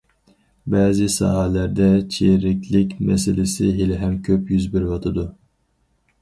[0.73, 5.29] بەزى ساھەلەردە چىرىكلىك مەسىلىسى ھېلىھەم كۆپ يۈز بېرىۋاتىدۇ.